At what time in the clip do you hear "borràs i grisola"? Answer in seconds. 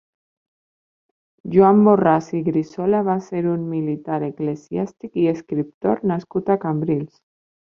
1.87-3.03